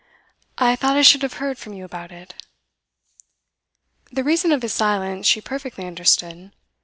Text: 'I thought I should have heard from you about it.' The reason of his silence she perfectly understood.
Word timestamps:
'I 0.57 0.77
thought 0.77 0.97
I 0.97 1.03
should 1.03 1.21
have 1.21 1.33
heard 1.35 1.59
from 1.59 1.73
you 1.73 1.85
about 1.85 2.11
it.' 2.11 2.33
The 4.11 4.23
reason 4.23 4.51
of 4.51 4.63
his 4.63 4.73
silence 4.73 5.27
she 5.27 5.41
perfectly 5.41 5.85
understood. 5.85 6.51